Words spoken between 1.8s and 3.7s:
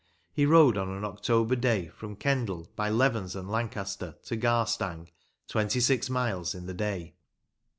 from Kendal by Levens and